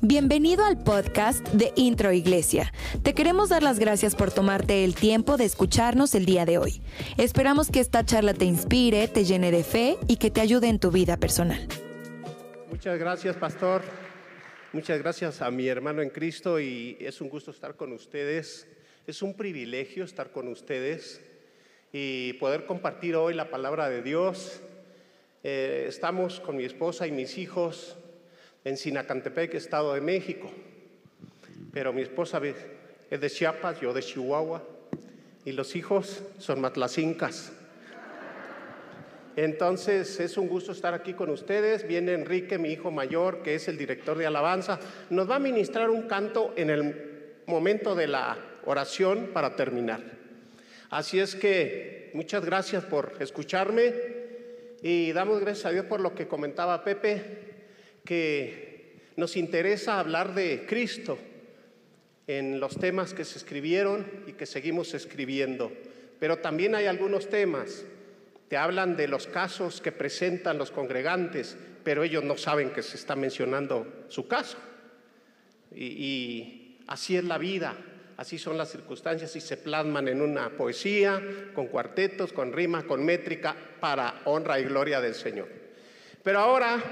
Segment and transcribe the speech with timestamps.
[0.00, 2.72] Bienvenido al podcast de Intro Iglesia.
[3.02, 6.80] Te queremos dar las gracias por tomarte el tiempo de escucharnos el día de hoy.
[7.18, 10.78] Esperamos que esta charla te inspire, te llene de fe y que te ayude en
[10.78, 11.68] tu vida personal.
[12.70, 13.82] Muchas gracias, pastor.
[14.72, 18.66] Muchas gracias a mi hermano en Cristo y es un gusto estar con ustedes.
[19.06, 21.20] Es un privilegio estar con ustedes
[21.92, 24.62] y poder compartir hoy la palabra de Dios.
[25.44, 27.96] Eh, estamos con mi esposa y mis hijos
[28.64, 30.50] en Sinacantepec, Estado de México.
[31.72, 32.40] Pero mi esposa
[33.08, 34.64] es de Chiapas, yo de Chihuahua,
[35.44, 37.52] y los hijos son matlacincas.
[39.36, 41.86] Entonces es un gusto estar aquí con ustedes.
[41.86, 44.80] Viene Enrique, mi hijo mayor, que es el director de alabanza.
[45.10, 50.00] Nos va a ministrar un canto en el momento de la oración para terminar.
[50.90, 54.17] Así es que muchas gracias por escucharme
[54.82, 57.48] y damos gracias a Dios por lo que comentaba Pepe
[58.04, 61.18] que nos interesa hablar de Cristo
[62.26, 65.72] en los temas que se escribieron y que seguimos escribiendo.
[66.20, 67.84] Pero también hay algunos temas
[68.48, 72.96] que hablan de los casos que presentan los congregantes, pero ellos no saben que se
[72.96, 74.58] está mencionando su caso.
[75.74, 77.76] Y, así es la vida,
[78.18, 81.22] así son las circunstancias y se plasman en una poesía,
[81.54, 85.48] con cuartetos, con rima, con métrica, para honra y gloria del Señor.
[86.22, 86.82] Pero ahora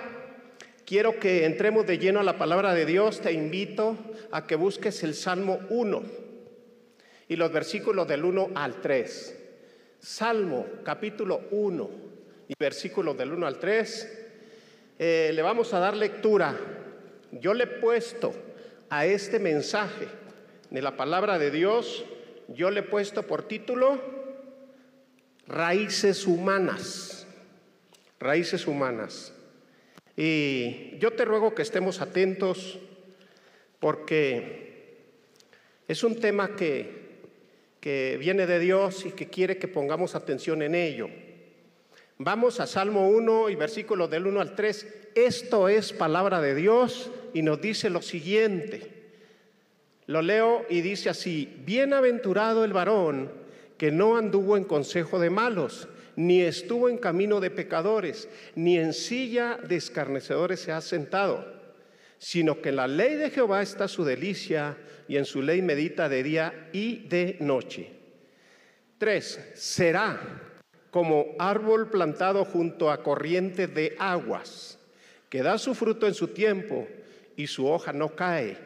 [0.86, 3.20] Quiero que entremos de lleno a la palabra de Dios.
[3.20, 3.98] Te invito
[4.30, 6.02] a que busques el Salmo 1
[7.26, 9.36] y los versículos del 1 al 3.
[9.98, 11.90] Salmo capítulo 1
[12.46, 14.28] y versículos del 1 al 3.
[15.00, 16.56] Eh, le vamos a dar lectura.
[17.32, 18.32] Yo le he puesto
[18.88, 20.06] a este mensaje
[20.70, 22.04] de la palabra de Dios,
[22.48, 24.00] yo le he puesto por título
[25.46, 27.26] Raíces humanas.
[28.18, 29.32] Raíces humanas.
[30.16, 32.78] Y yo te ruego que estemos atentos
[33.78, 34.96] porque
[35.86, 37.20] es un tema que,
[37.80, 41.08] que viene de Dios y que quiere que pongamos atención en ello.
[42.18, 45.10] Vamos a Salmo 1 y versículos del 1 al 3.
[45.14, 48.95] Esto es palabra de Dios y nos dice lo siguiente.
[50.06, 53.30] Lo leo y dice así, bienaventurado el varón
[53.76, 58.92] que no anduvo en consejo de malos ni estuvo en camino de pecadores, ni en
[58.92, 61.46] silla de escarnecedores se ha sentado,
[62.18, 66.22] sino que la ley de Jehová está su delicia y en su ley medita de
[66.22, 67.90] día y de noche.
[68.98, 70.42] Tres, será
[70.90, 74.78] como árbol plantado junto a corriente de aguas,
[75.28, 76.88] que da su fruto en su tiempo
[77.36, 78.56] y su hoja no cae,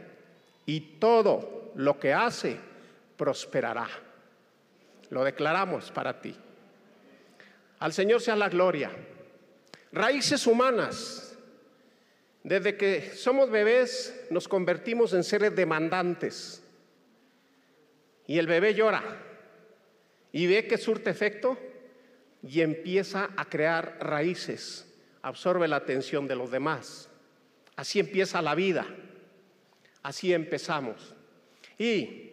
[0.70, 2.56] y todo lo que hace
[3.16, 3.88] prosperará.
[5.08, 6.32] Lo declaramos para ti.
[7.80, 8.92] Al Señor sea la gloria.
[9.90, 11.36] Raíces humanas.
[12.44, 16.62] Desde que somos bebés nos convertimos en seres demandantes.
[18.28, 19.02] Y el bebé llora
[20.30, 21.58] y ve que surte efecto
[22.44, 24.86] y empieza a crear raíces,
[25.22, 27.10] absorbe la atención de los demás.
[27.74, 28.86] Así empieza la vida,
[30.02, 31.14] así empezamos.
[31.78, 32.30] Y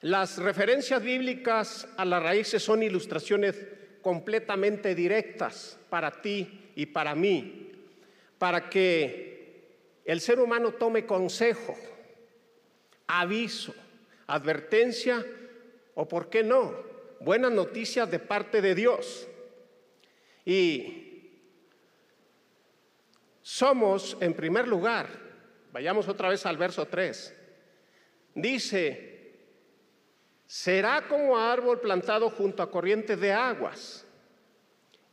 [0.00, 3.56] las referencias bíblicas a las raíces son ilustraciones
[4.00, 7.72] completamente directas para ti y para mí,
[8.38, 11.76] para que el ser humano tome consejo,
[13.08, 13.74] aviso,
[14.26, 15.24] advertencia
[15.94, 16.86] o, ¿por qué no?,
[17.20, 19.26] buenas noticias de parte de Dios.
[20.44, 21.32] Y
[23.42, 25.27] somos, en primer lugar,
[25.78, 27.32] vayamos otra vez al verso 3,
[28.34, 29.32] dice,
[30.44, 34.04] será como árbol plantado junto a corrientes de aguas,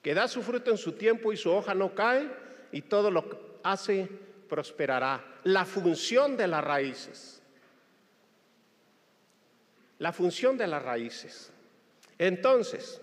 [0.01, 2.31] que da su fruto en su tiempo y su hoja no cae,
[2.71, 4.09] y todo lo que hace
[4.49, 5.23] prosperará.
[5.43, 7.43] La función de las raíces.
[9.99, 11.51] La función de las raíces.
[12.17, 12.99] Entonces,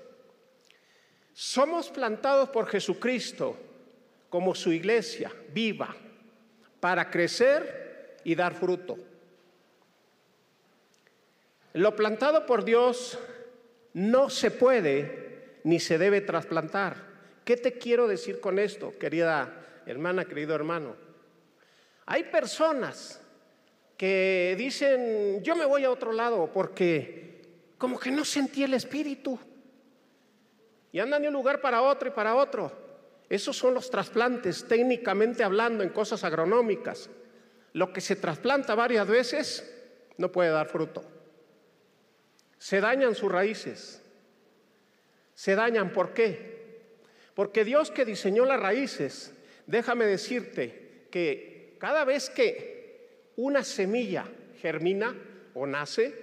[1.33, 3.57] somos plantados por Jesucristo
[4.29, 5.95] como su iglesia viva
[6.83, 8.99] para crecer y dar fruto.
[11.75, 13.21] Lo plantado por Dios
[13.95, 16.97] no se puede ni se debe trasplantar.
[17.45, 20.97] ¿Qué te quiero decir con esto, querida hermana, querido hermano?
[22.07, 23.21] Hay personas
[23.97, 27.43] que dicen, yo me voy a otro lado porque
[27.79, 29.39] como que no sentí el espíritu.
[30.91, 32.82] Y andan de un lugar para otro y para otro.
[33.33, 37.09] Esos son los trasplantes, técnicamente hablando, en cosas agronómicas.
[37.73, 39.75] Lo que se trasplanta varias veces
[40.19, 41.03] no puede dar fruto.
[42.59, 44.03] Se dañan sus raíces.
[45.35, 46.91] Se dañan, ¿por qué?
[47.35, 49.33] Porque Dios que diseñó las raíces,
[49.67, 54.27] déjame decirte que cada vez que una semilla
[54.61, 55.17] germina
[55.55, 56.15] o nace,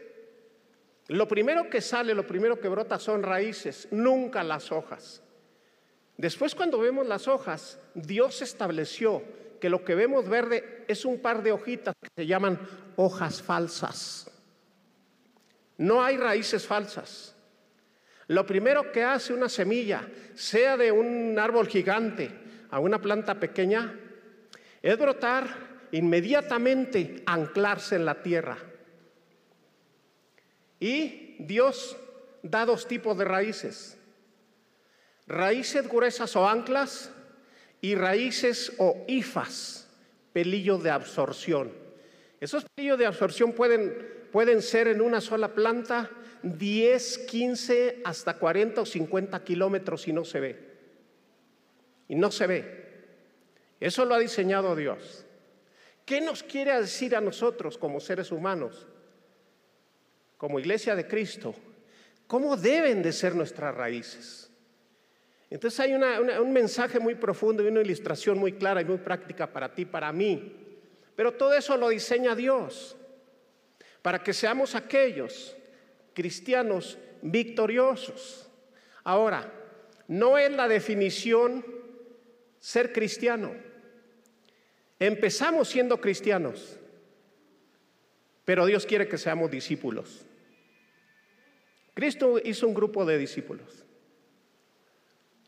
[1.08, 5.24] lo primero que sale, lo primero que brota son raíces, nunca las hojas.
[6.20, 9.24] Después cuando vemos las hojas, Dios estableció
[9.62, 12.60] que lo que vemos verde es un par de hojitas que se llaman
[12.98, 14.30] hojas falsas.
[15.78, 17.38] No hay raíces falsas.
[18.28, 22.30] Lo primero que hace una semilla, sea de un árbol gigante
[22.70, 23.98] a una planta pequeña,
[24.82, 28.58] es brotar inmediatamente, anclarse en la tierra.
[30.82, 31.96] Y Dios
[32.44, 33.99] da dos tipos de raíces.
[35.30, 37.10] Raíces gruesas o anclas
[37.80, 39.88] y raíces o hifas,
[40.34, 41.72] pelillos de absorción.
[42.42, 46.12] Esos pelillos de absorción pueden, pueden ser en una sola planta
[46.44, 50.70] 10, 15, hasta 40 o 50 kilómetros y no se ve.
[52.10, 52.90] Y no se ve.
[53.80, 55.26] Eso lo ha diseñado Dios.
[56.06, 58.88] ¿Qué nos quiere decir a nosotros como seres humanos?
[60.40, 61.54] como iglesia de Cristo,
[62.26, 64.49] cómo deben de ser nuestras raíces.
[65.50, 69.74] Entonces hay un mensaje muy profundo y una ilustración muy clara y muy práctica para
[69.74, 70.56] ti, para mí.
[71.16, 72.96] Pero todo eso lo diseña Dios,
[74.02, 75.56] para que seamos aquellos
[76.14, 78.48] cristianos victoriosos.
[79.04, 79.52] Ahora,
[80.08, 81.66] no es la definición
[82.60, 83.52] ser cristiano.
[85.00, 86.78] Empezamos siendo cristianos,
[88.46, 90.26] pero Dios quiere que seamos discípulos.
[91.94, 93.86] Cristo hizo un grupo de discípulos.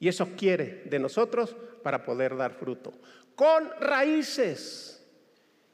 [0.01, 2.91] Y eso quiere de nosotros para poder dar fruto.
[3.35, 5.07] Con raíces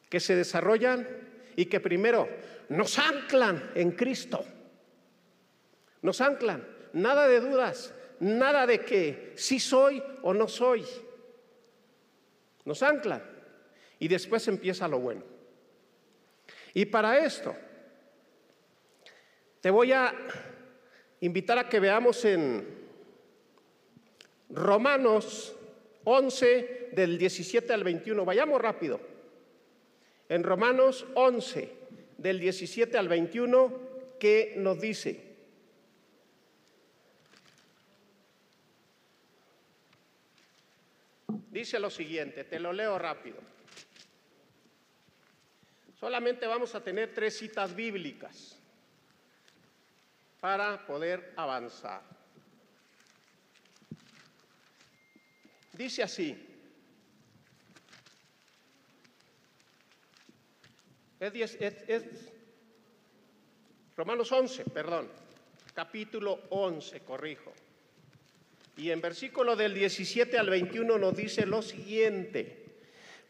[0.10, 1.08] que se desarrollan
[1.56, 2.28] y que primero
[2.68, 4.44] nos anclan en Cristo.
[6.02, 6.68] Nos anclan.
[6.92, 7.94] Nada de dudas.
[8.20, 10.86] Nada de que sí soy o no soy.
[12.66, 13.24] Nos anclan.
[13.98, 15.24] Y después empieza lo bueno.
[16.74, 17.56] Y para esto,
[19.62, 20.14] te voy a
[21.22, 22.77] invitar a que veamos en
[24.50, 25.56] Romanos
[26.04, 28.24] 11 del 17 al 21.
[28.26, 29.00] Vayamos rápido.
[30.30, 31.78] En Romanos 11
[32.18, 33.80] del 17 al 21,
[34.20, 35.28] ¿qué nos dice?
[41.50, 43.38] Dice lo siguiente, te lo leo rápido.
[46.00, 48.60] Solamente vamos a tener tres citas bíblicas
[50.40, 52.17] para poder avanzar.
[55.78, 56.36] Dice así,
[61.20, 61.56] es,
[63.96, 65.08] Romanos 11, perdón,
[65.76, 67.54] capítulo 11, corrijo.
[68.76, 72.66] Y en versículo del 17 al 21 nos dice lo siguiente,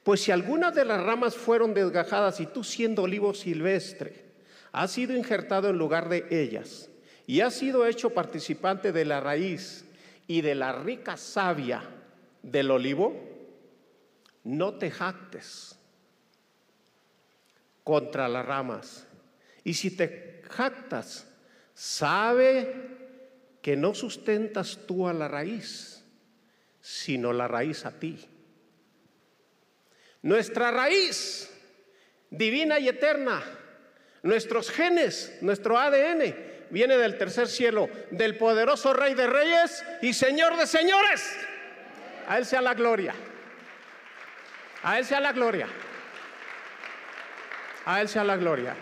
[0.03, 4.23] pues si algunas de las ramas fueron desgajadas y tú siendo olivo silvestre,
[4.71, 6.89] has sido injertado en lugar de ellas,
[7.25, 9.83] y has sido hecho participante de la raíz
[10.27, 11.96] y de la rica savia
[12.41, 13.13] del olivo,
[14.43, 15.77] no te jactes
[17.83, 19.07] contra las ramas.
[19.63, 21.27] Y si te jactas,
[21.73, 22.97] sabe
[23.61, 26.03] que no sustentas tú a la raíz,
[26.81, 28.17] sino la raíz a ti.
[30.21, 31.49] Nuestra raíz
[32.29, 33.43] divina y eterna,
[34.23, 36.35] nuestros genes, nuestro ADN,
[36.69, 41.37] viene del tercer cielo, del poderoso Rey de Reyes y Señor de Señores.
[42.27, 43.13] A Él sea la gloria.
[44.83, 45.67] A Él sea la gloria.
[47.85, 48.75] A Él sea la gloria.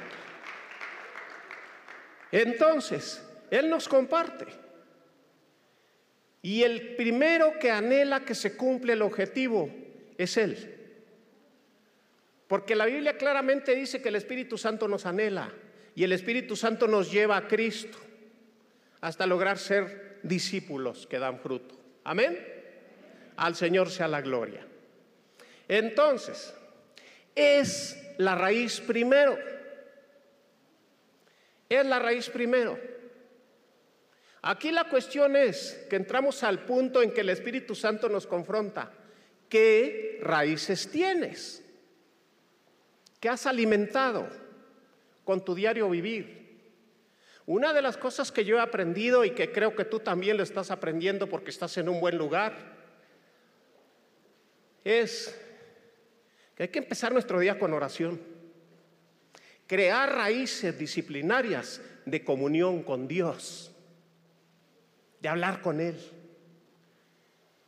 [2.31, 4.47] Entonces, Él nos comparte.
[6.41, 9.69] Y el primero que anhela que se cumpla el objetivo
[10.17, 10.71] es Él.
[12.47, 15.51] Porque la Biblia claramente dice que el Espíritu Santo nos anhela.
[15.95, 17.97] Y el Espíritu Santo nos lleva a Cristo
[19.01, 21.79] hasta lograr ser discípulos que dan fruto.
[22.03, 22.54] Amén.
[23.37, 24.65] Al Señor sea la gloria.
[25.67, 26.53] Entonces,
[27.33, 29.37] es la raíz primero.
[31.67, 32.79] Es la raíz primero.
[34.41, 38.91] Aquí la cuestión es que entramos al punto en que el Espíritu Santo nos confronta.
[39.49, 41.63] ¿Qué raíces tienes?
[43.19, 44.45] ¿Qué has alimentado?
[45.25, 46.45] con tu diario vivir.
[47.47, 50.43] Una de las cosas que yo he aprendido y que creo que tú también lo
[50.43, 52.74] estás aprendiendo porque estás en un buen lugar,
[54.85, 55.35] es
[56.55, 58.21] que hay que empezar nuestro día con oración.
[59.67, 63.73] Crear raíces disciplinarias de comunión con Dios,
[65.19, 65.97] de hablar con Él.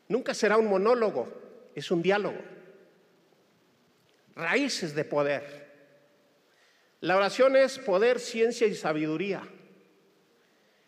[0.08, 1.28] Nunca será un monólogo,
[1.76, 2.38] es un diálogo.
[4.36, 5.68] Raíces de poder.
[7.02, 9.42] La oración es poder, ciencia y sabiduría.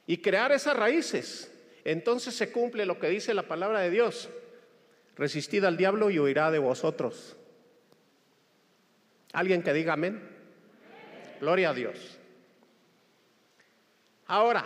[0.06, 1.52] Y crear esas raíces.
[1.84, 4.30] Entonces se cumple lo que dice la palabra de Dios.
[5.20, 7.36] Resistid al diablo y huirá de vosotros.
[9.34, 10.18] ¿Alguien que diga amén?
[11.42, 12.18] Gloria a Dios.
[14.28, 14.66] Ahora,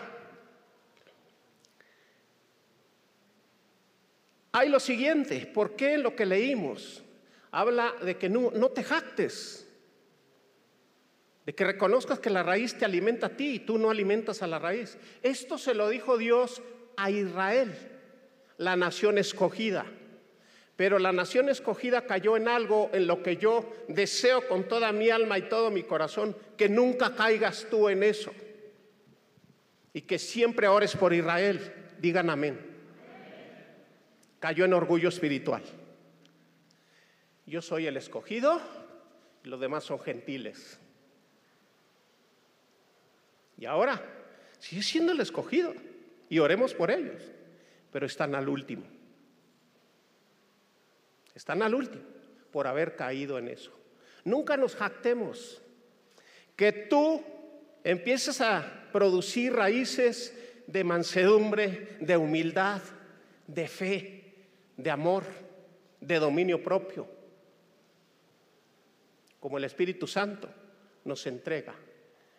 [4.52, 7.02] hay lo siguiente, ¿por qué lo que leímos
[7.50, 9.68] habla de que no, no te jactes?
[11.48, 14.48] De que reconozcas que la raíz te alimenta a ti y tú no alimentas a
[14.48, 15.00] la raíz.
[15.24, 16.62] Esto se lo dijo Dios
[16.96, 17.76] a Israel,
[18.58, 19.88] la nación escogida.
[20.76, 25.10] Pero la nación escogida cayó en algo en lo que yo deseo con toda mi
[25.10, 28.34] alma y todo mi corazón, que nunca caigas tú en eso.
[29.94, 31.60] Y que siempre ores por Israel.
[32.00, 32.60] Digan amén.
[34.40, 35.62] Cayó en orgullo espiritual.
[37.46, 38.60] Yo soy el escogido
[39.44, 40.80] y los demás son gentiles.
[43.58, 44.02] Y ahora
[44.58, 45.74] sigue siendo el escogido
[46.30, 47.22] y oremos por ellos,
[47.92, 48.84] pero están al último.
[51.36, 52.04] Están al último
[52.52, 53.72] por haber caído en eso.
[54.24, 55.62] Nunca nos jactemos
[56.56, 57.24] que tú
[57.84, 60.38] empieces a producir raíces
[60.68, 62.82] de mansedumbre, de humildad,
[63.48, 64.34] de fe,
[64.78, 65.24] de amor,
[66.00, 67.08] de dominio propio,
[69.40, 70.50] como el Espíritu Santo
[71.04, 71.74] nos entrega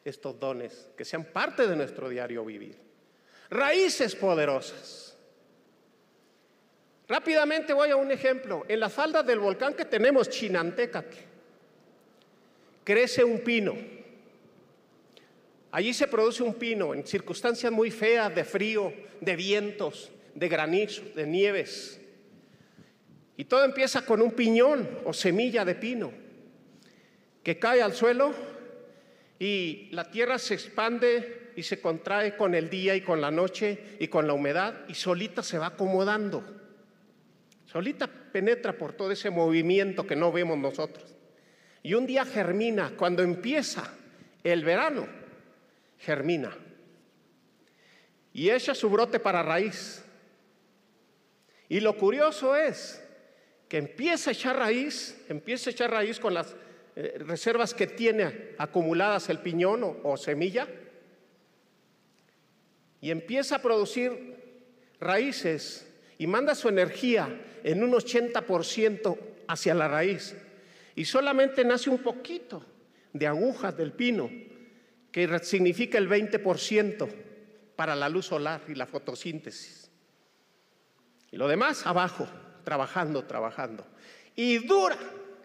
[0.04, 2.78] estos dones que sean parte de nuestro diario vivir.
[3.50, 5.13] Raíces poderosas.
[7.08, 8.64] Rápidamente voy a un ejemplo.
[8.68, 11.16] En la falda del volcán que tenemos, Chinantecatl,
[12.82, 13.74] crece un pino.
[15.70, 21.02] Allí se produce un pino en circunstancias muy feas de frío, de vientos, de granizo,
[21.14, 22.00] de nieves.
[23.36, 26.12] Y todo empieza con un piñón o semilla de pino
[27.42, 28.32] que cae al suelo
[29.38, 33.96] y la tierra se expande y se contrae con el día y con la noche
[33.98, 36.44] y con la humedad y solita se va acomodando.
[37.74, 41.12] Solita penetra por todo ese movimiento que no vemos nosotros.
[41.82, 43.92] Y un día germina, cuando empieza
[44.44, 45.08] el verano,
[45.98, 46.56] germina.
[48.32, 50.04] Y echa su brote para raíz.
[51.68, 53.04] Y lo curioso es
[53.68, 56.54] que empieza a echar raíz, empieza a echar raíz con las
[56.94, 60.68] eh, reservas que tiene acumuladas el piñón o, o semilla
[63.00, 64.36] y empieza a producir
[65.00, 69.18] raíces y manda su energía en un 80%
[69.48, 70.36] hacia la raíz
[70.94, 72.64] y solamente nace un poquito
[73.12, 74.30] de agujas del pino
[75.10, 77.08] que significa el 20%
[77.74, 79.90] para la luz solar y la fotosíntesis.
[81.30, 82.28] Y lo demás abajo,
[82.64, 83.86] trabajando, trabajando.
[84.36, 84.98] Y dura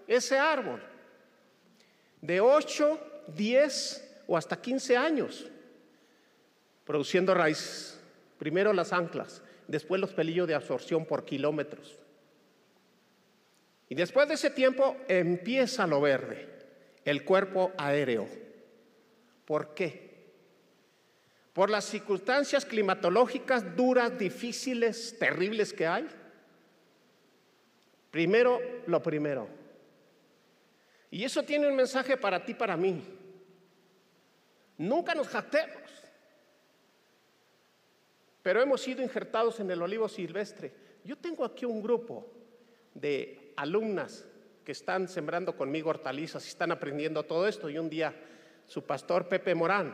[0.07, 0.81] ese árbol
[2.21, 5.47] de 8, 10 o hasta 15 años
[6.83, 7.99] produciendo raíces.
[8.38, 11.99] Primero las anclas, después los pelillos de absorción por kilómetros.
[13.89, 16.48] Y después de ese tiempo empieza lo verde,
[17.03, 18.27] el cuerpo aéreo.
[19.46, 20.10] ¿Por qué?
[21.53, 26.08] Por las circunstancias climatológicas duras, difíciles, terribles que hay.
[28.12, 29.48] Primero, lo primero.
[31.10, 33.03] Y eso tiene un mensaje para ti, para mí.
[34.77, 35.81] Nunca nos jactemos,
[38.43, 40.72] pero hemos sido injertados en el olivo silvestre.
[41.03, 42.31] Yo tengo aquí un grupo
[42.93, 44.25] de alumnas
[44.63, 47.70] que están sembrando conmigo hortalizas y están aprendiendo todo esto.
[47.70, 48.13] Y un día
[48.66, 49.94] su pastor Pepe Morán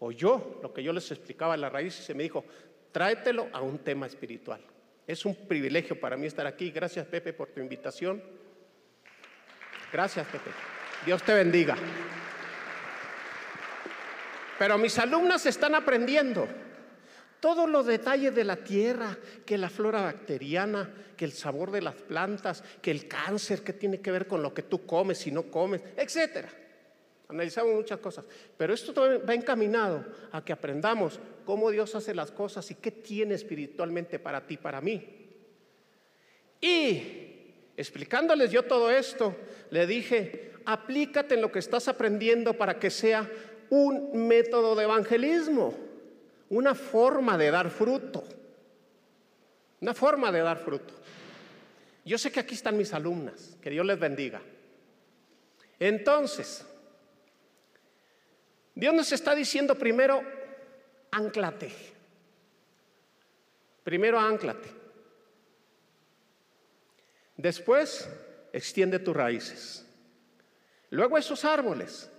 [0.00, 2.44] oyó lo que yo les explicaba en la raíz y se me dijo,
[2.92, 4.60] tráetelo a un tema espiritual.
[5.06, 6.70] Es un privilegio para mí estar aquí.
[6.70, 8.22] Gracias Pepe por tu invitación.
[9.92, 10.50] Gracias, Pepe.
[11.06, 11.76] Dios te bendiga.
[14.58, 16.46] Pero mis alumnas están aprendiendo
[17.40, 21.94] todos los detalles de la tierra, que la flora bacteriana, que el sabor de las
[21.94, 25.44] plantas, que el cáncer, que tiene que ver con lo que tú comes y no
[25.44, 26.48] comes, etcétera.
[27.28, 28.24] Analizamos muchas cosas,
[28.56, 28.94] pero esto
[29.28, 34.46] va encaminado a que aprendamos cómo Dios hace las cosas y qué tiene espiritualmente para
[34.46, 35.04] ti, para mí.
[36.60, 37.28] Y
[37.78, 39.36] Explicándoles yo todo esto,
[39.70, 43.30] le dije, aplícate en lo que estás aprendiendo para que sea
[43.70, 45.72] un método de evangelismo,
[46.50, 48.24] una forma de dar fruto,
[49.80, 50.94] una forma de dar fruto.
[52.04, 54.40] Yo sé que aquí están mis alumnas, que Dios les bendiga.
[55.78, 56.64] Entonces,
[58.74, 60.22] Dios nos está diciendo primero,
[61.10, 61.70] anclate.
[63.84, 64.68] Primero anclate.
[67.36, 68.08] Después,
[68.52, 69.86] extiende tus raíces.
[70.90, 72.10] Luego esos árboles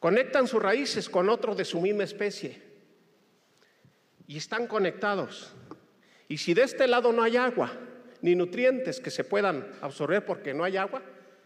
[0.00, 2.65] conectan sus raíces con otros de su misma especie
[4.28, 5.52] y están conectados.
[6.28, 7.72] Y si de este lado no hay agua,
[8.22, 11.02] ni nutrientes que se puedan absorber porque no hay agua,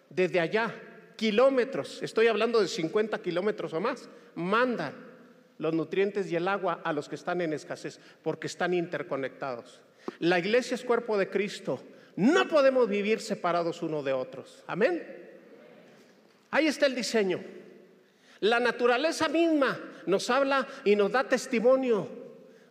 [0.08, 0.74] desde allá,
[1.16, 4.94] kilómetros, estoy hablando de 50 kilómetros o más, mandan
[5.58, 9.80] los nutrientes y el agua a los que están en escasez, porque están interconectados.
[10.18, 11.82] La iglesia es cuerpo de Cristo.
[12.16, 14.64] No podemos vivir separados uno de otros.
[14.66, 15.02] Amén.
[16.50, 17.40] Ahí está el diseño.
[18.40, 22.19] La naturaleza misma nos habla y nos da testimonio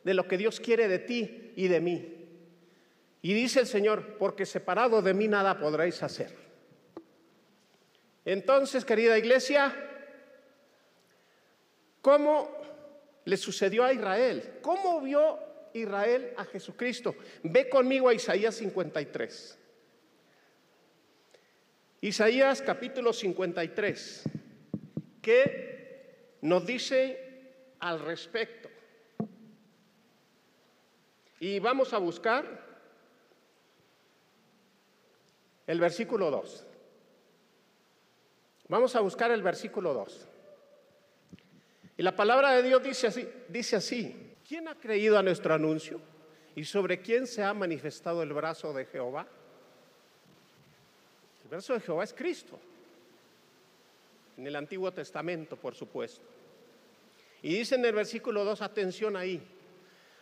[0.09, 2.15] de lo que Dios quiere de ti y de mí.
[3.21, 6.35] Y dice el Señor, porque separado de mí nada podréis hacer.
[8.25, 9.71] Entonces, querida iglesia,
[12.01, 12.49] ¿cómo
[13.23, 14.57] le sucedió a Israel?
[14.63, 15.37] ¿Cómo vio
[15.75, 17.13] Israel a Jesucristo?
[17.43, 19.59] Ve conmigo a Isaías 53.
[22.01, 24.23] Isaías capítulo 53.
[25.21, 27.43] ¿Qué nos dice
[27.79, 28.69] al respecto?
[31.39, 32.45] Y vamos a buscar
[35.67, 36.65] el versículo 2.
[38.67, 40.27] Vamos a buscar el versículo 2.
[41.97, 45.99] Y la palabra de Dios dice así, dice así, ¿quién ha creído a nuestro anuncio?
[46.55, 49.27] ¿Y sobre quién se ha manifestado el brazo de Jehová?
[51.43, 52.59] El brazo de Jehová es Cristo.
[54.37, 56.25] En el Antiguo Testamento, por supuesto.
[57.41, 59.41] Y dice en el versículo 2, atención ahí,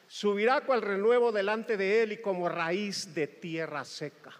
[0.07, 4.33] subirá cual renuevo delante de él y como raíz de tierra seca.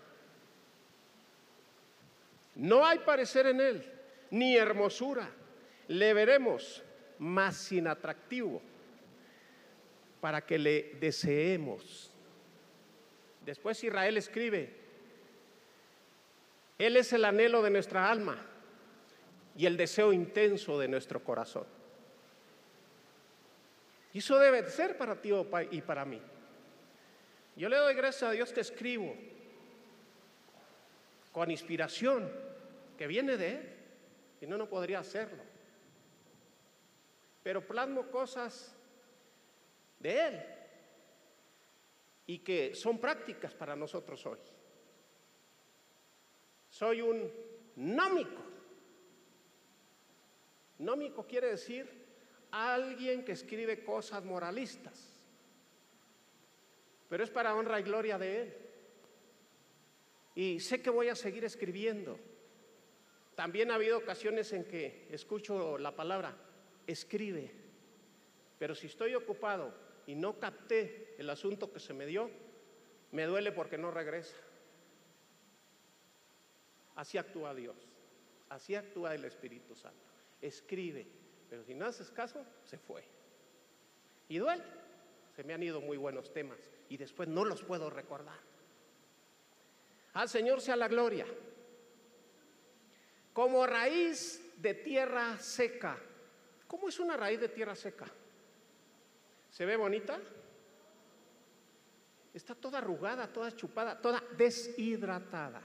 [2.55, 3.91] No hay parecer en él,
[4.31, 5.29] ni hermosura.
[5.87, 6.83] Le veremos
[7.19, 8.61] más sin atractivo
[10.21, 12.11] para que le deseemos.
[13.45, 14.73] Después Israel escribe,
[16.77, 18.43] Él es el anhelo de nuestra alma
[19.55, 21.76] y el deseo intenso de nuestro corazón.
[24.17, 25.29] Y eso debe ser para ti
[25.69, 26.19] y para mí.
[27.55, 29.15] Yo le doy gracias a Dios que escribo
[31.31, 32.27] con inspiración
[32.97, 33.75] que viene de Él,
[34.41, 35.43] y no, no podría hacerlo.
[37.43, 38.75] Pero plasmo cosas
[39.99, 40.43] de Él
[42.25, 44.39] y que son prácticas para nosotros hoy.
[46.71, 47.31] Soy un
[47.75, 48.41] nómico.
[50.79, 52.06] Nómico quiere decir
[52.51, 55.13] alguien que escribe cosas moralistas,
[57.09, 58.53] pero es para honra y gloria de Él.
[60.35, 62.19] Y sé que voy a seguir escribiendo.
[63.35, 66.35] También ha habido ocasiones en que escucho la palabra,
[66.85, 67.51] escribe,
[68.57, 69.73] pero si estoy ocupado
[70.07, 72.29] y no capté el asunto que se me dio,
[73.11, 74.35] me duele porque no regresa.
[76.95, 77.75] Así actúa Dios,
[78.49, 80.01] así actúa el Espíritu Santo.
[80.41, 81.07] Escribe,
[81.49, 83.03] pero si no haces caso, se fue.
[84.29, 84.63] Y duele,
[85.35, 88.39] se me han ido muy buenos temas y después no los puedo recordar.
[90.13, 91.25] Al Señor sea la gloria
[93.37, 95.95] como raíz de tierra seca.
[96.67, 98.07] ¿Cómo es una raíz de tierra seca?
[99.51, 100.19] ¿Se ve bonita?
[102.33, 105.61] Está toda arrugada, toda chupada, toda deshidratada.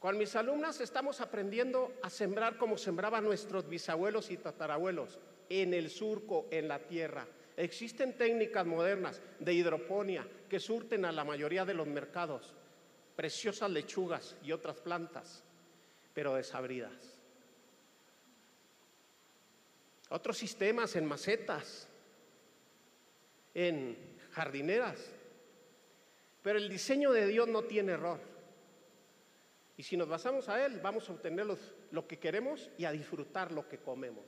[0.00, 5.18] Con mis alumnas estamos aprendiendo a sembrar como sembraban nuestros bisabuelos y tatarabuelos,
[5.50, 7.26] en el surco, en la tierra.
[7.54, 12.54] Existen técnicas modernas de hidroponía que surten a la mayoría de los mercados
[13.14, 15.44] preciosas lechugas y otras plantas,
[16.14, 17.20] pero desabridas.
[20.08, 21.86] Otros sistemas en macetas,
[23.52, 23.98] en
[24.32, 24.98] jardineras,
[26.42, 28.29] pero el diseño de Dios no tiene error.
[29.80, 31.46] Y si nos basamos a Él, vamos a obtener
[31.90, 34.26] lo que queremos y a disfrutar lo que comemos,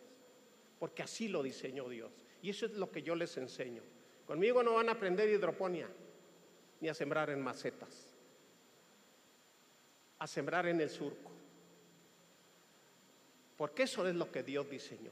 [0.79, 2.11] porque así lo diseñó Dios.
[2.41, 3.83] Y eso es lo que yo les enseño.
[4.25, 5.91] Conmigo no van a aprender hidroponía
[6.81, 8.09] ni a sembrar en macetas
[10.21, 11.31] a sembrar en el surco.
[13.59, 15.11] Porque eso es lo que Dios diseñó.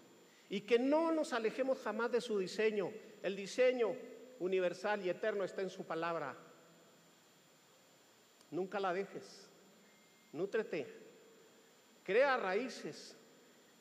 [0.49, 2.91] Y que no nos alejemos jamás de su diseño.
[3.23, 3.95] El diseño
[4.39, 6.35] universal y eterno está en su palabra.
[8.51, 9.50] Nunca la dejes.
[10.33, 10.87] Nútrete.
[12.03, 13.17] Crea raíces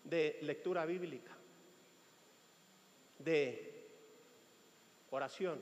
[0.04, 1.36] de lectura bíblica,
[3.18, 3.88] de
[5.12, 5.62] oración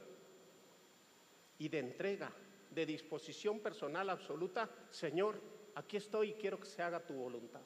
[1.59, 2.31] y de entrega,
[2.71, 4.69] de disposición personal absoluta.
[4.89, 5.39] Señor,
[5.75, 7.61] aquí estoy y quiero que se haga tu voluntad.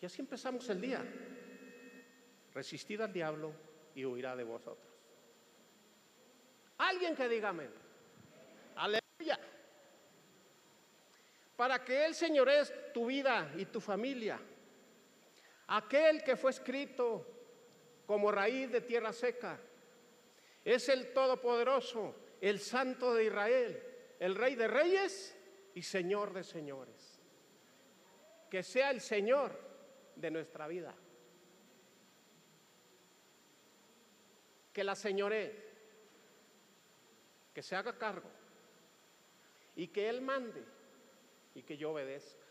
[0.00, 1.02] Y así empezamos el día.
[2.52, 3.52] Resistid al diablo
[3.94, 4.86] y huirá de vosotros.
[6.78, 7.70] Alguien que diga amén.
[8.76, 9.38] Aleluya.
[11.56, 14.40] Para que Él señores tu vida y tu familia.
[15.68, 17.26] Aquel que fue escrito
[18.06, 19.58] como raíz de tierra seca.
[20.64, 23.82] Es el Todopoderoso, el Santo de Israel,
[24.18, 25.36] el Rey de Reyes
[25.74, 27.20] y Señor de Señores.
[28.50, 29.58] Que sea el Señor
[30.16, 30.94] de nuestra vida.
[34.72, 35.54] Que la señore,
[37.54, 38.28] que se haga cargo
[39.76, 40.73] y que Él mande
[41.54, 42.44] y que yo obedezca.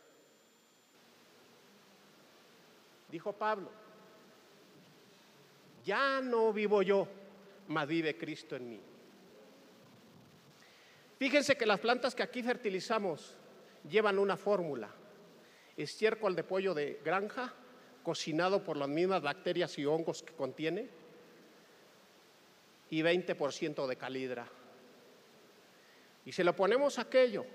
[3.10, 3.70] Dijo Pablo,
[5.84, 7.08] ya no vivo yo,
[7.68, 8.82] mas vive Cristo en mí.
[11.20, 13.36] Fíjense que las plantas que aquí fertilizamos
[13.89, 14.89] llevan una fórmula.
[15.78, 17.54] Estiércol de pollo de granja,
[18.04, 20.89] cocinado por las mismas bacterias y hongos que contiene,
[22.89, 24.48] y 20% de calidra.
[26.26, 27.46] Y se lo ponemos aquello,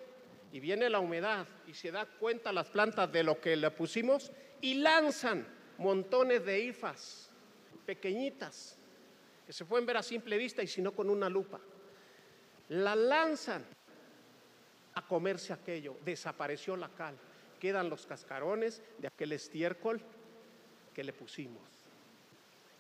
[0.53, 4.33] y viene la humedad, y se da cuenta las plantas de lo que le pusimos,
[4.61, 5.47] y lanzan
[5.79, 7.31] montones de hifas
[7.87, 8.79] pequeñitas,
[9.47, 11.61] que se pueden ver a simple vista y si no con una lupa.
[12.71, 13.65] La lanzan
[14.95, 17.17] a comerse aquello, desapareció la cal,
[17.61, 20.01] quedan los cascarones de aquel estiércol
[20.95, 21.63] que le pusimos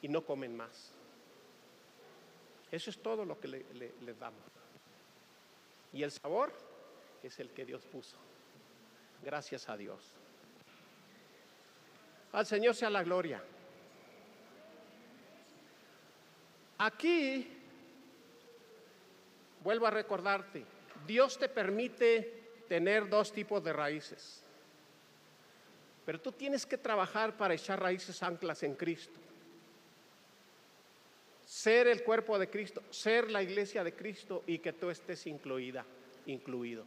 [0.02, 0.92] y no comen más.
[2.70, 3.64] Eso es todo lo que le,
[4.02, 4.42] les damos.
[5.92, 6.52] Y el sabor
[7.22, 8.16] es el que Dios puso.
[9.22, 10.14] Gracias a Dios.
[12.32, 13.42] Al Señor sea la gloria.
[16.78, 17.48] Aquí,
[19.64, 20.64] vuelvo a recordarte,
[21.06, 24.44] Dios te permite tener dos tipos de raíces.
[26.04, 29.18] Pero tú tienes que trabajar para echar raíces anclas en Cristo.
[31.44, 35.84] Ser el cuerpo de Cristo, ser la iglesia de Cristo y que tú estés incluida,
[36.26, 36.84] incluido.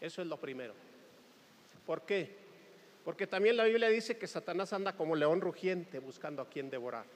[0.00, 0.74] Eso es lo primero.
[1.86, 2.36] ¿Por qué?
[3.04, 7.06] Porque también la Biblia dice que Satanás anda como león rugiente buscando a quien devorar.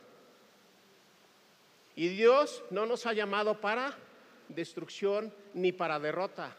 [1.94, 3.94] Y Dios no nos ha llamado para
[4.48, 6.56] destrucción ni para derrota,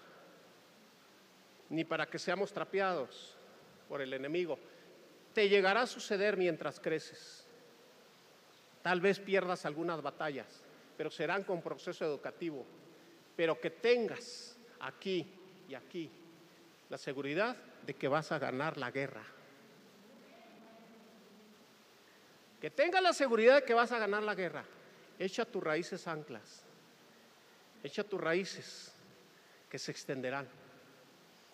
[1.70, 3.36] ni para que seamos trapeados
[3.90, 4.60] por el enemigo.
[5.34, 7.48] Te llegará a suceder mientras creces.
[8.84, 10.62] Tal vez pierdas algunas batallas,
[10.96, 12.66] pero serán con proceso educativo.
[13.36, 15.28] Pero que tengas aquí
[15.76, 16.10] aquí
[16.90, 17.56] la seguridad
[17.86, 19.24] de que vas a ganar la guerra.
[22.62, 24.64] Que tengas la seguridad de que vas a ganar la guerra.
[25.20, 26.64] Echa tus raíces anclas.
[27.84, 28.94] Echa tus raíces
[29.70, 30.48] que se extenderán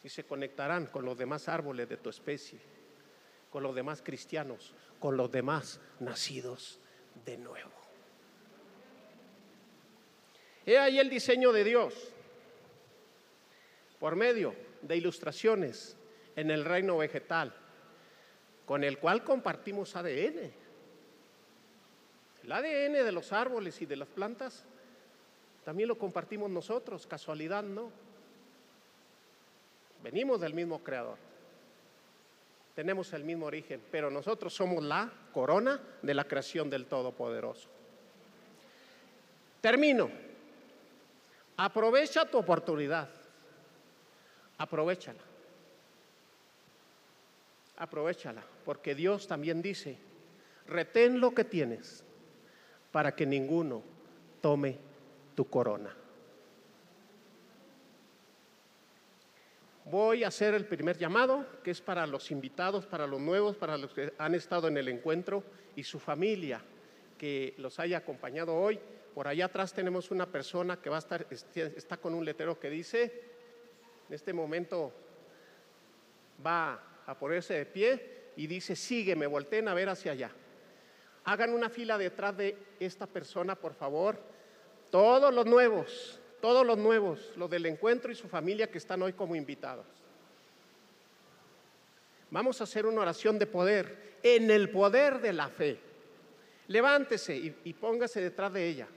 [0.03, 2.59] y se conectarán con los demás árboles de tu especie,
[3.49, 6.79] con los demás cristianos, con los demás nacidos
[7.25, 7.71] de nuevo.
[10.65, 11.93] He ahí el diseño de Dios
[13.99, 15.97] por medio de ilustraciones
[16.35, 17.53] en el reino vegetal,
[18.65, 20.51] con el cual compartimos ADN.
[22.43, 24.63] El ADN de los árboles y de las plantas
[25.65, 27.91] también lo compartimos nosotros, casualidad no.
[30.01, 31.17] Venimos del mismo creador.
[32.73, 37.67] Tenemos el mismo origen, pero nosotros somos la corona de la creación del Todopoderoso.
[39.59, 40.09] Termino.
[41.57, 43.09] Aprovecha tu oportunidad.
[44.59, 45.23] Aprovechala.
[47.77, 49.97] Aprovechala, porque Dios también dice,
[50.67, 52.03] retén lo que tienes
[52.91, 53.81] para que ninguno
[54.41, 54.77] tome
[55.33, 55.95] tu corona.
[59.85, 63.77] Voy a hacer el primer llamado, que es para los invitados, para los nuevos, para
[63.77, 65.43] los que han estado en el encuentro
[65.75, 66.61] y su familia
[67.17, 68.77] que los haya acompañado hoy.
[69.15, 72.69] Por allá atrás tenemos una persona que va a estar, está con un letrero que
[72.69, 73.28] dice,
[74.09, 74.91] en este momento
[76.45, 80.31] va a ponerse de pie y dice, sígueme, volteen a ver hacia allá.
[81.25, 84.19] Hagan una fila detrás de esta persona, por favor.
[84.89, 89.13] Todos los nuevos, todos los nuevos, los del encuentro y su familia que están hoy
[89.13, 89.85] como invitados.
[92.31, 95.79] Vamos a hacer una oración de poder, en el poder de la fe.
[96.67, 98.87] Levántese y, póngase detrás de ella.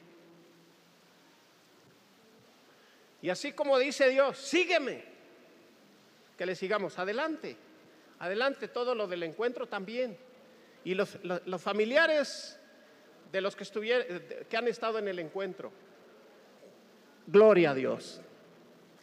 [3.23, 5.05] Y así como dice Dios, sígueme,
[6.37, 7.57] que le sigamos, adelante,
[8.19, 10.19] adelante, todo lo del encuentro también.
[10.85, 11.17] Y los,
[11.59, 12.59] familiares
[13.31, 15.71] de los que, que han estado en el encuentro,
[17.29, 18.21] gloria a Dios,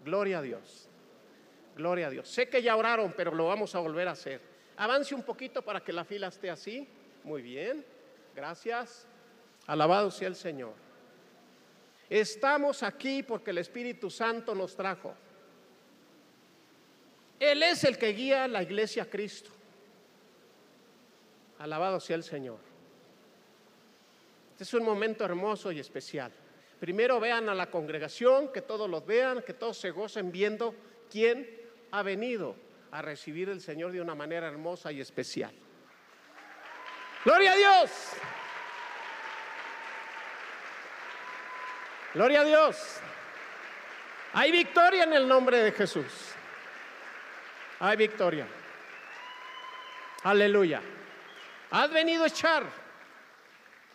[0.04, 0.90] gloria a Dios,
[1.78, 2.28] gloria a Dios.
[2.28, 4.42] Sé que ya oraron, pero lo vamos a volver a hacer.
[4.76, 6.86] Avance un poquito para que la fila esté así.
[7.24, 7.86] Muy bien,
[8.36, 9.08] gracias.
[9.66, 10.89] Alabado sea el Señor.
[12.10, 15.14] Estamos aquí porque el Espíritu Santo nos trajo.
[17.40, 19.52] Él es el que guía la iglesia a Cristo.
[21.60, 22.58] Alabado sea el Señor.
[24.52, 26.32] Este es un momento hermoso y especial.
[26.80, 30.74] Primero vean a la congregación, que todos los vean, que todos se gocen viendo
[31.12, 31.50] quién
[31.92, 32.56] ha venido
[32.92, 35.54] a recibir el Señor de una manera hermosa y especial.
[37.24, 37.92] Gloria a Dios.
[42.14, 43.00] Gloria a Dios.
[44.34, 46.06] Hay victoria en el nombre de Jesús.
[47.80, 48.48] Hay victoria.
[50.24, 50.82] Aleluya.
[51.70, 52.64] Has venido a echar.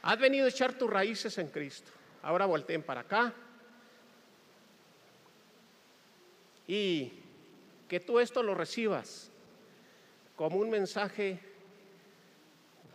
[0.03, 1.91] Has venido a echar tus raíces en Cristo.
[2.23, 3.33] Ahora volteen para acá.
[6.69, 7.13] Y
[7.89, 9.31] que tú esto lo recibas
[10.37, 11.39] como un mensaje,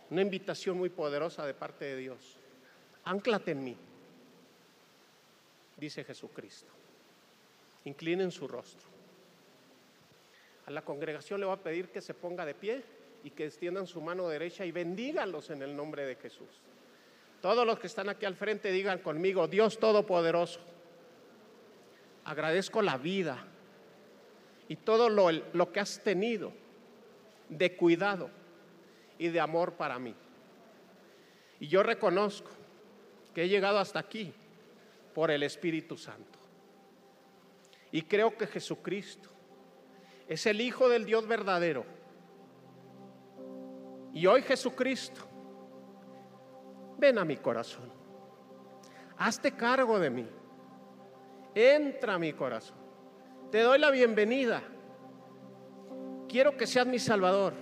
[0.08, 2.38] una invitación muy poderosa de parte de Dios.
[3.04, 3.76] Anclate en mí
[5.80, 6.70] dice Jesucristo.
[7.84, 8.86] Inclinen su rostro.
[10.66, 12.84] A la congregación le va a pedir que se ponga de pie
[13.24, 16.48] y que extiendan su mano derecha y bendíganlos en el nombre de Jesús.
[17.40, 20.60] Todos los que están aquí al frente digan conmigo, Dios Todopoderoso,
[22.24, 23.42] agradezco la vida
[24.68, 26.52] y todo lo, lo que has tenido
[27.48, 28.30] de cuidado
[29.18, 30.14] y de amor para mí.
[31.58, 32.50] Y yo reconozco
[33.34, 34.34] que he llegado hasta aquí
[35.14, 36.38] por el Espíritu Santo.
[37.92, 39.28] Y creo que Jesucristo
[40.28, 41.84] es el Hijo del Dios verdadero.
[44.12, 45.20] Y hoy Jesucristo,
[46.98, 47.90] ven a mi corazón.
[49.18, 50.26] Hazte cargo de mí.
[51.54, 52.78] Entra a mi corazón.
[53.50, 54.62] Te doy la bienvenida.
[56.28, 57.54] Quiero que seas mi Salvador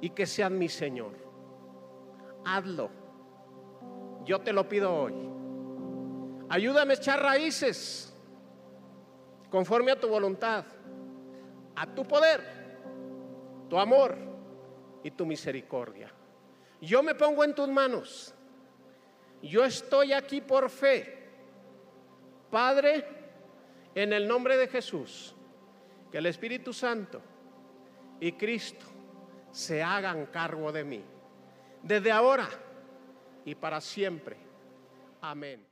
[0.00, 1.12] y que seas mi Señor.
[2.44, 2.90] Hazlo.
[4.24, 5.31] Yo te lo pido hoy.
[6.52, 8.12] Ayúdame a echar raíces
[9.48, 10.66] conforme a tu voluntad,
[11.74, 12.42] a tu poder,
[13.70, 14.18] tu amor
[15.02, 16.12] y tu misericordia.
[16.78, 18.34] Yo me pongo en tus manos.
[19.40, 21.26] Yo estoy aquí por fe.
[22.50, 23.06] Padre,
[23.94, 25.34] en el nombre de Jesús,
[26.10, 27.22] que el Espíritu Santo
[28.20, 28.84] y Cristo
[29.52, 31.02] se hagan cargo de mí.
[31.82, 32.46] Desde ahora
[33.46, 34.36] y para siempre.
[35.22, 35.71] Amén.